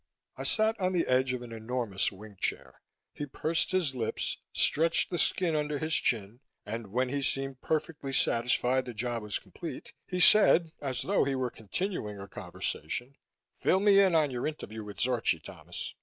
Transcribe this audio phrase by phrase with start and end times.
[0.35, 2.81] I sat on the edge of an enormous wing chair.
[3.13, 8.11] He pursed his lips, stretched the skin under his chin and, when he seemed perfectly
[8.11, 13.15] satisfied the job was complete, he said as though he were continuing a conversation,
[13.57, 15.93] "Fill me in on your interview with Zorchi, Thomas."